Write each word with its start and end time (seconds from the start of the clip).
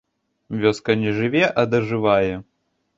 Вёска 0.63 0.97
не 1.03 1.11
жыве, 1.19 1.45
а 1.59 1.69
дажывае. 1.77 2.35